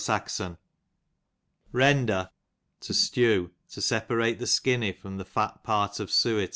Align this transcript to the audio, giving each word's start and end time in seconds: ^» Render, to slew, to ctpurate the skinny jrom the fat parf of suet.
^» 0.01 0.57
Render, 1.71 2.29
to 2.79 2.91
slew, 2.91 3.51
to 3.69 3.79
ctpurate 3.81 4.39
the 4.39 4.47
skinny 4.47 4.93
jrom 4.93 5.19
the 5.19 5.25
fat 5.25 5.63
parf 5.63 5.99
of 5.99 6.09
suet. 6.09 6.49